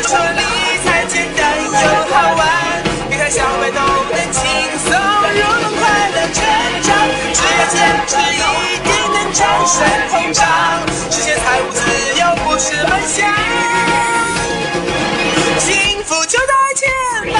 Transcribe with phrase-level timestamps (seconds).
[0.00, 0.42] 的说理
[0.82, 2.42] 财简单又好玩，
[3.10, 4.40] 别看小白都能轻
[4.78, 6.40] 松入门，快乐成
[6.82, 6.88] 长，
[7.34, 7.76] 只要坚
[8.06, 8.40] 持一
[8.80, 9.76] 定能战胜
[10.08, 10.40] 通胀，
[11.10, 11.78] 实现财务自
[12.18, 13.28] 由不是梦想，
[15.58, 16.88] 幸福就在前
[17.34, 17.36] 方。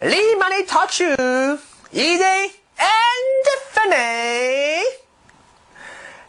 [0.00, 1.16] Lee money touch you,
[1.92, 4.59] easy and funny。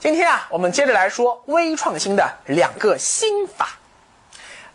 [0.02, 3.70] 今天啊，我们接着来说微创新的两个心法。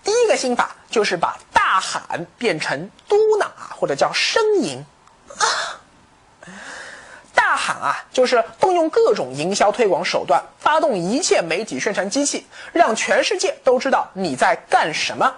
[0.05, 4.79] 第一个心法就是把大喊变成嘟囔啊，或者叫呻吟
[5.37, 5.43] 啊。
[7.35, 15.35] 大喊啊，就是动用各种营销推广手段，发动一切媒体宣传机器，让全世界都知道你在干什么。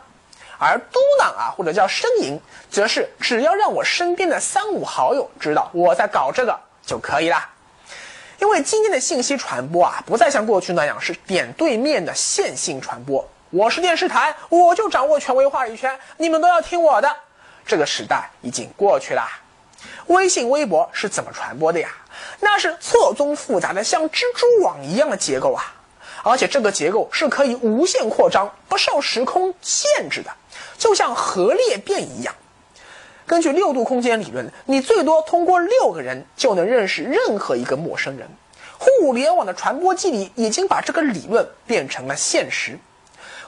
[0.59, 2.39] 而嘟囔啊，或者叫呻吟，
[2.71, 7.49] 则是只要让我身边的三五好友知道我在搞这个就可以啦。
[8.41, 13.29] 因为今天的信息传播啊，不再像过去那样是点对面的线性传播。
[13.51, 17.17] 我是电视台，我就掌握权威话语权，你们都要听我的。
[17.67, 19.29] 这个时代已经过去啦。
[20.07, 21.89] 微信、微博是怎么传播的呀？
[22.39, 25.75] 那是错综复杂的像蜘蛛网一样的结构啊，
[26.23, 30.31] 而且这个结构是可以无限扩张，不受时空限制的，
[30.79, 32.33] 就像核裂变一样。
[33.29, 38.27] 根据六度空间理论，你最多通过六个人就能认识任何一个陌生人。
[38.79, 42.79] 互联网的传播机理已经把这个理论变成了现实。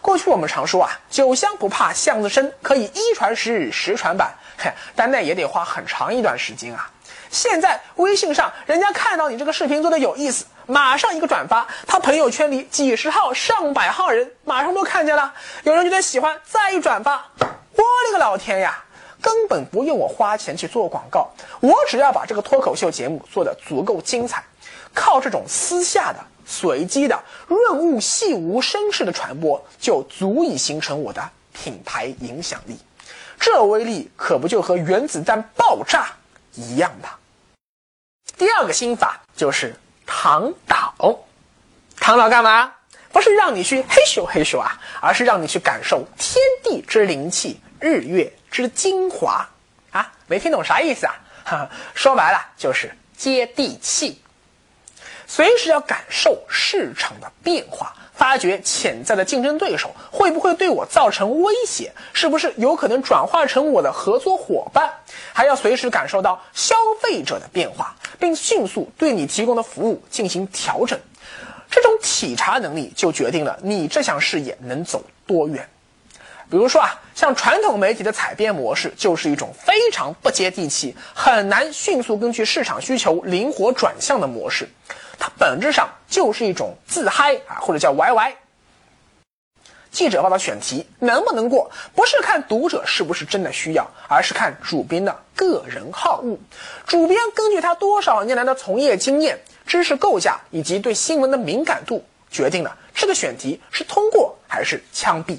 [0.02, 6.90] 过去我们常说啊，酒香不怕巷子深，可以一传十，十传百，嘿，但那也得花很长一段时间啊。
[7.30, 18.84] 现在微信上，人家看到你这个视频做的有意思，马上一个转发，他朋友圈里几十号、上百号人马上都看见了，有人觉得喜欢，再一转发，我勒个老天呀！
[19.20, 21.28] 根本不用我花钱去做广告，
[21.60, 24.42] 我只要把这个脱口秀节目做得足够精彩，
[24.94, 32.78] 靠这种私下的、随机的、润物细无声式的传播，就足以形成我的品牌影响力。
[33.38, 36.12] 这威力可不就和原子弹爆炸
[36.54, 37.10] 一样吗？
[38.36, 39.74] 第二个心法就是
[40.06, 40.94] 躺倒。
[41.98, 42.72] 躺倒干嘛？
[43.12, 47.60] 不是让你去嘿咻嘿咻啊，而是让你去感受天地之灵气。
[47.80, 49.48] 日月之精华
[49.90, 51.14] 啊，没听懂啥意思啊？
[51.44, 54.20] 哈， 说白了就是接地气，
[55.26, 64.92] 随时要感受市场的变化，发掘潜在的竞争对手会不会对我造成威胁，是不是有可能转化成我的合作伙伴，
[65.32, 70.98] 还要随时感受到消费者的变化，并迅速对你提供的服务进行调整。
[71.70, 75.68] 这种体察能力就决定了你这项事业能走多远。
[76.50, 84.68] 比如说啊，像传统媒体的采编模式，就是一种非常不接地气、很难迅速根据市场需求灵活转向的模式。
[85.18, 88.32] 它本质上就是一种自嗨啊，或者叫 YY。
[89.92, 96.38] 记者报道选题能不能过，不是看读者是不是真的需要，而是看主编的个人好恶。
[96.86, 105.38] 主编根据他多少年来的从业经验、知识构架以及对新闻的敏感度，决定了这个选题是通过还是枪毙。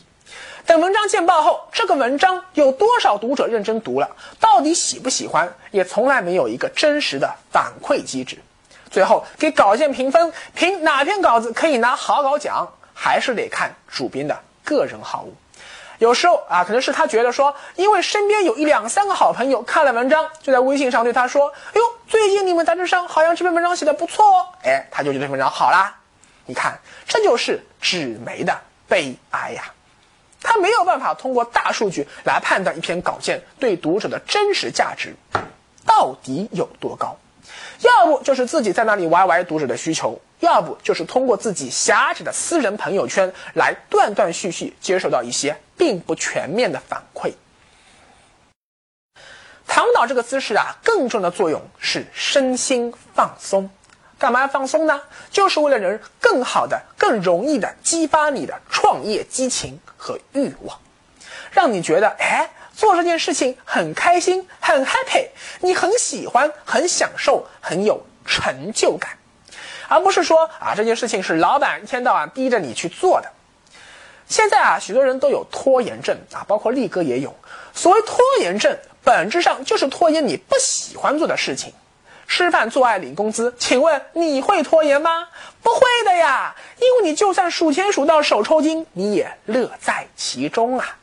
[0.66, 4.10] 等文章见报后，这个文章有多少读者认真读了，
[4.40, 8.38] 到底喜不喜欢，也从来没有一个真实的反馈机制。
[8.90, 15.32] 最后给稿件评分，评哪篇稿子可以拿好稿奖，还是得看主编的个人好恶。
[15.98, 25.96] 有时候啊，可能是他觉得说，因为身边有一两三个好朋友看了文章，就在微信上对他说：“哎呦，最近你们杂志上好像这篇文章写的不错哦。”哎，他就觉得这篇文章好啦。
[26.46, 29.64] 你看，这就是纸媒的悲哀呀。
[30.42, 35.16] 他没有办法通过大数据来判断一篇稿件对读者的真实价值
[35.86, 37.18] 到底有多高，
[37.80, 47.34] 要不就是自己在那里歪歪读者的需求，要不就是通过自己狭窄的私人朋友圈来断断续续接受到一些并不全面的反馈。
[49.68, 53.70] 躺倒这个姿势啊，更重要的作用是身心放松。
[54.22, 55.02] 干嘛要放松呢？
[55.32, 60.78] 就是为了能更好的、更容易的激发你的创业激情和欲望，
[61.50, 65.28] 让你觉得，哎，做这件事情很开心、很 happy，
[65.62, 69.18] 你很喜欢、很享受、很有成就感，
[69.88, 73.28] 而不是说啊，这件事情是老板一天到晚逼着你去做的。
[74.28, 77.36] 现在啊，许多人都有拖延症啊，包括力哥也有。
[77.74, 81.74] 所谓拖延症，本质上就是拖延你不喜欢做的事情。
[82.32, 85.28] 吃饭做爱领工资，请问你会拖延吗？
[85.62, 90.98] 不会的呀，因为你就算数钱数到手抽筋，你也乐在其中啊。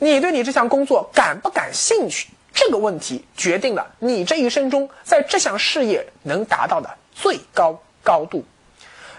[0.00, 2.30] 你对你这项工作感不感兴趣？
[2.52, 8.44] 这个问题决定了你这一生中在这项事业能达到的最高高度。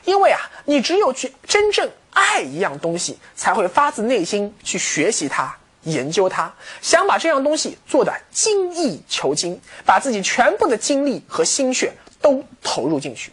[0.04, 13.32] 因为啊，你只有去真正爱一样东西，才会发自内心去学习它、研究它，想把这样东西做得精益求精，把自己全部的精力和心血都投入进去。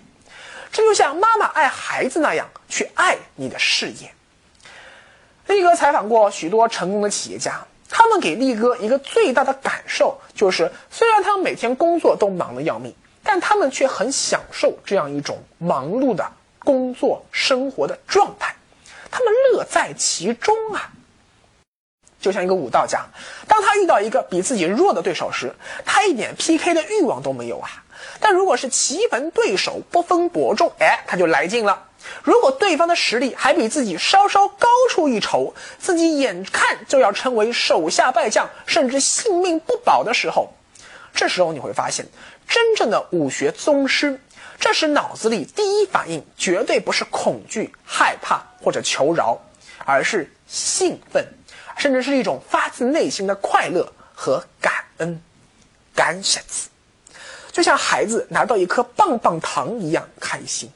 [0.73, 4.13] 这就像妈妈爱孩子那样去爱你的事业。
[5.47, 16.29] 力哥采访过许多成功的企业家，他们给力哥一个最大的感受就是，虽然他们每天工作都忙得要命，但他们却很享受这样一种忙碌的
[16.59, 18.55] 工作生活的状态，
[19.11, 20.93] 他们乐在其中啊。
[22.21, 23.05] 就像一个武道家，
[23.47, 25.55] 当他遇到一个比自己弱的对手时，
[25.85, 27.69] 他一点 PK 的欲望都没有啊。
[28.21, 31.85] 但如果是棋逢对手，不分伯仲，哎，他就来劲了。
[32.23, 40.53] 如果对方的实力还比自己稍稍高出一筹，自己眼看就要成为手下败将，甚至性命不保的时候，
[41.15, 42.07] 这时候你会发现，
[42.47, 44.21] 真正的武学宗师，
[44.59, 49.41] 这时脑子里第一反应绝对不是恐惧、害怕或者求饶，
[49.85, 51.27] 而是兴奋，
[51.77, 55.21] 甚至是一种发自内心的快乐和感恩。
[55.95, 56.69] 感谢词，
[57.53, 60.71] 就像孩子拿到一颗棒棒糖一样开心。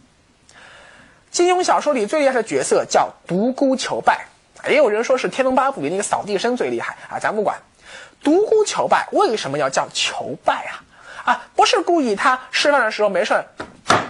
[1.31, 4.26] 金庸小说里最厉害的角色叫独孤求败，
[4.69, 7.58] 也有人说是《天龙八部》里那个扫地僧最厉害啊，咱不管。
[8.23, 10.85] 独孤求败为什么要叫求败啊？
[11.25, 13.35] 啊，不是故意他吃饭的时候没事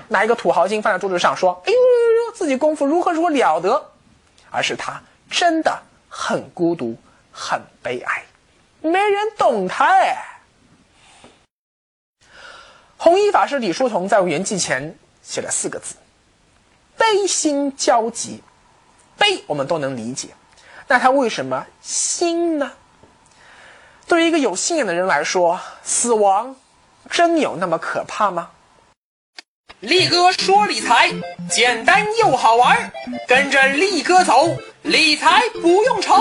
[0.08, 3.90] 拿一个土豪金放在桌子上说：“哎呦呦呦，自己功夫如何如何了得。”
[4.50, 5.00] 而是他
[5.30, 6.98] 真的很孤独，
[7.32, 8.24] 很悲哀，
[8.82, 10.42] 没人懂他哎。
[12.98, 15.94] 弘一法师李叔同在圆寂前写了四个字。
[16.98, 18.42] 悲心交集，
[19.16, 20.28] 悲我们都能理解，
[20.86, 22.72] 那他为什么心呢？
[24.06, 26.56] 对于一个有信仰的人来说，死亡
[27.08, 28.50] 真有那么可怕吗？
[29.78, 31.10] 力哥说理财
[31.48, 32.92] 简单又好玩，
[33.26, 36.14] 跟着力哥走，理财不用愁。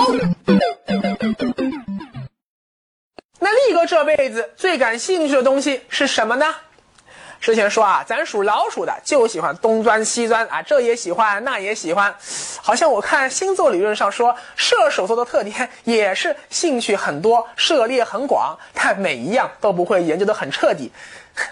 [3.38, 6.54] 那力哥这辈子最感兴趣的东西是什么呢？
[7.40, 12.14] 之前说啊，咱属老鼠的就喜欢东钻西钻啊，这也喜欢，那也喜欢。
[12.60, 20.92] 好像我看星座理论上说，射手座的特点也是兴趣很多，涉猎很广，但每一样都不会研究的很彻底。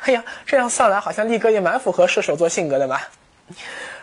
[0.02, 3.00] 哎呀，这样算来，好像力哥也蛮符合射手座性格的嘛。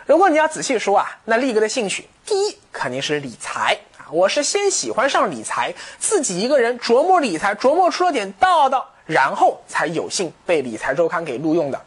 [0.06, 4.06] 如果你要仔细说啊，那力哥的兴趣，第一肯定是理财啊。
[4.12, 8.88] 我是先喜欢上理财，自己一个人琢磨理财，琢磨出了点道道。
[9.04, 11.80] 然后才有幸被理财周刊给录用的。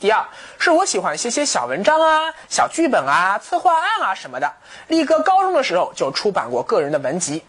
[0.00, 0.22] 第二，
[0.58, 4.50] 是我喜欢写写小文章啊、小剧本啊、策划案啊什么的。
[4.88, 7.42] 力哥高中的时候就出版过个人的文集，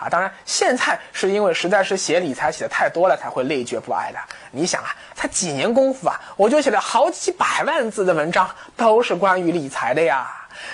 [0.00, 4.18] 啊，当然现在是因为实在是写理财写的太多了，才会累觉不爱的。
[4.50, 10.30] 你想啊，才几年功夫啊，我就写了好几百万字的文章，都是关于理财的呀。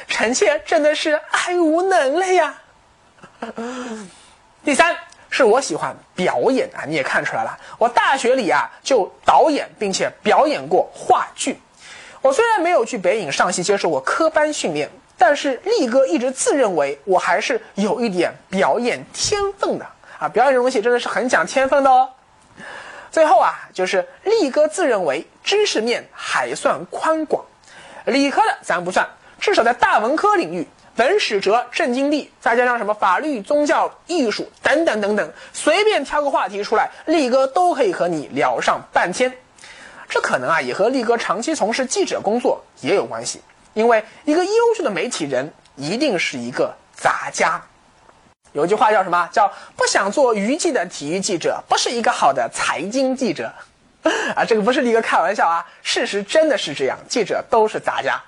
[0.06, 2.54] 臣妾真的是爱无能了呀。
[4.64, 4.96] 第三。
[5.34, 7.58] 是我喜欢表演啊，你也看出来了。
[7.78, 11.58] 我大学里啊就导演，并且表演过话剧。
[12.20, 14.90] 我虽然没有去北影上戏接受过科班训练，
[15.24, 19.86] 但是力哥一直自认为我还是有一点表演天分的
[20.18, 20.28] 啊。
[20.28, 22.08] 表演这东西真的是很讲天分的哦。
[23.08, 27.44] 最后啊，就是力哥自认为知识面还算宽广，
[28.06, 29.08] 理科的咱不算，
[29.38, 30.66] 至少在大文科领域。
[30.96, 39.32] 文史哲、政经地，再加上什么法律、宗教、艺术等等等等，随便挑个话题出来，力哥都可以和你聊上半天。
[40.08, 43.40] 这可能啊，也和力哥长期从事记者工作也有关系。
[43.74, 47.62] 因为一个优秀的媒体人一定是一个杂家。
[48.52, 49.28] 有句话叫什么？
[49.32, 53.52] 叫不想做娱记的体育记者，不是一个好的财经记者。
[54.36, 58.22] 啊，这个不是力哥开玩笑啊，事实真的是这样，记者都是杂家。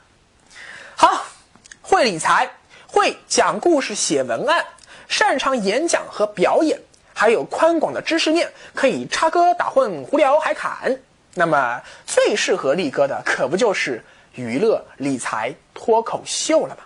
[0.96, 1.24] 好。
[1.86, 2.48] 会理财，
[2.86, 4.64] 会讲故事、写文案，
[5.06, 6.80] 擅长演讲和表演，
[7.12, 10.98] 还有宽广的知识面，可以插科打诨、胡聊海侃。
[11.34, 14.02] 那么最适合力哥的，可不就是
[14.34, 16.82] 娱乐、理财、脱口秀了吗？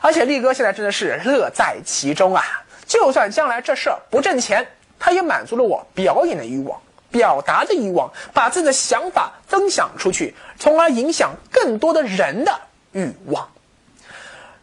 [0.00, 2.44] 而且力哥现在真的是乐在其中啊！
[2.86, 4.66] 就算将来这事儿不挣钱，
[4.98, 12.60] 他也满足了我表演的欲望、表达的欲望，把自己的想法分享出去，从而影响更多的人的
[12.92, 13.46] 欲望。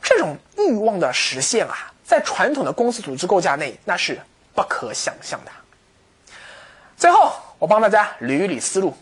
[0.01, 4.19] 这种欲望的实现啊，在传统的公司组织构架内，那是
[4.53, 5.51] 不可想象的。
[6.97, 8.95] 最后，我帮大家捋一捋思路：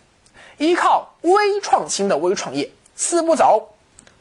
[0.63, 3.75] 依靠微创新的微创业，四步走，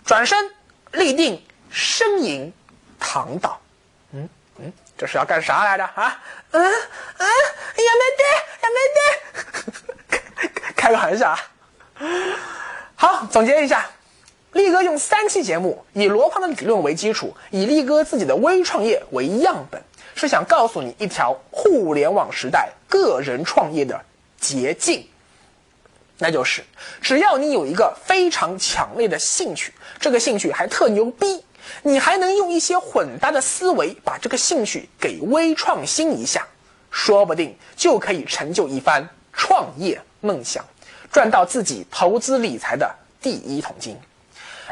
[0.05, 0.51] 转身、
[0.91, 1.41] 立定、
[1.73, 2.53] 呻吟、
[2.99, 3.61] 躺倒。
[4.13, 6.21] 嗯嗯，这是要干啥来着啊？
[6.51, 7.29] 嗯嗯，
[7.77, 8.25] 也没得，
[8.63, 8.79] 也没
[10.51, 11.39] 得， 开个玩笑啊。
[12.97, 13.89] 好，总结一下。
[14.53, 19.83] 力哥用三期节目，以罗胖的理论为基础，以力哥自己的微创业为样本，
[20.15, 23.99] 是想告诉你一条互联网时代个人创业的
[24.39, 25.09] 捷径。
[26.23, 26.63] 那就是，
[27.01, 31.45] 只要你有一个非常强烈的兴趣，这个兴趣还特牛逼，
[31.83, 36.47] 你还能用一些混搭的思维把这个兴趣给微创新一下，
[36.93, 40.65] 说不定就可以成就一番创业梦想，
[41.11, 42.89] 赚到自己投资理财的
[43.21, 43.99] 第一桶金。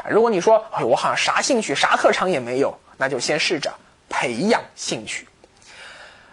[0.09, 3.69] 如果你说，哎，我好像啥兴趣、啥特长也没有，那就先试着
[4.07, 5.27] 培养兴趣。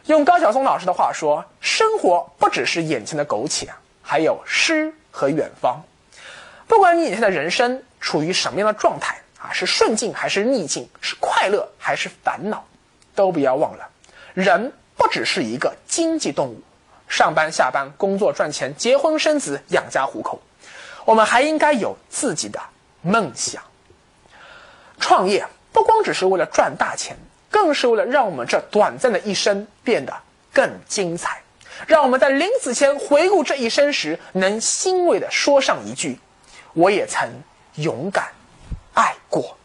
[0.06, 3.68] 用高晓松老师的话说，生活不只是眼前的苟且，
[4.00, 4.94] 还有诗。
[5.18, 5.82] 和远方，
[6.68, 12.64] 不管你眼前的人生处于什么样的状态啊，是顺境还是逆境，是快乐还是烦恼，
[13.16, 13.88] 都不要忘了，
[14.32, 16.62] 人不只是一个经济动物，
[17.08, 20.40] 上班下班、工作赚钱、结婚生子、养家糊口，
[21.04, 22.60] 我们还应该有自己的
[23.02, 23.60] 梦想。
[25.00, 27.16] 创业不光只是为了赚大钱，
[27.50, 30.14] 更是为了让我们这短暂的一生变得
[30.52, 31.42] 更精彩。
[31.87, 36.18] 让我们在临死前回顾这一生时，能欣慰地说上一句
[36.75, 37.28] ：“我也曾
[37.76, 38.28] 勇敢
[38.94, 39.56] 爱过。”